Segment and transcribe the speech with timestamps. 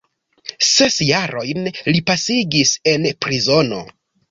[0.67, 3.87] Ses jarojn li pasigis en prizono.